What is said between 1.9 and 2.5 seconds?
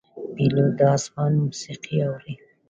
اوري.